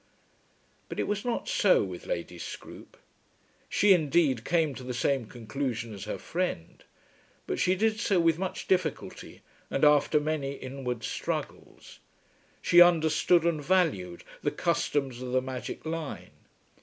But 0.89 0.99
it 0.99 1.07
was 1.07 1.23
not 1.23 1.47
so 1.47 1.83
with 1.83 2.07
Lady 2.07 2.39
Scroope. 2.39 2.97
She, 3.69 3.93
indeed, 3.93 4.43
came 4.43 4.73
to 4.73 4.81
the 4.83 4.95
same 4.95 5.27
conclusion 5.27 5.93
as 5.93 6.05
her 6.05 6.17
friend, 6.17 6.83
but 7.45 7.59
she 7.59 7.75
did 7.75 7.99
so 7.99 8.19
with 8.19 8.39
much 8.39 8.67
difficulty 8.67 9.43
and 9.69 9.85
after 9.85 10.19
many 10.19 10.53
inward 10.53 11.03
struggles. 11.03 11.99
She 12.63 12.81
understood 12.81 13.43
and 13.43 13.63
valued 13.63 14.23
the 14.41 14.49
customs 14.49 15.21
of 15.21 15.33
the 15.33 15.39
magic 15.43 15.85
line. 15.85 16.31